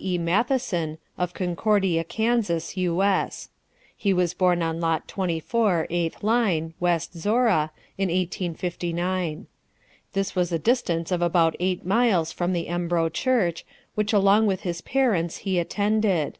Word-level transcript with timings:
E. 0.00 0.16
Matheson, 0.16 0.96
of 1.18 1.34
Concordia, 1.34 2.04
Kansas, 2.04 2.76
U.S. 2.76 3.48
He 3.96 4.14
was 4.14 4.32
born 4.32 4.62
on 4.62 4.78
lot 4.80 5.08
24, 5.08 5.88
8th 5.90 6.22
line, 6.22 6.72
West 6.78 7.14
Zorra, 7.14 7.72
in 7.98 8.06
1859. 8.08 9.48
This 10.12 10.36
was 10.36 10.52
a 10.52 10.58
distance 10.60 11.10
of 11.10 11.20
about 11.20 11.56
eight 11.58 11.84
miles 11.84 12.30
from 12.30 12.52
the 12.52 12.68
Embro 12.68 13.08
church, 13.08 13.66
which 13.96 14.12
along 14.12 14.46
with 14.46 14.60
his 14.60 14.82
parents 14.82 15.38
he 15.38 15.58
attended. 15.58 16.38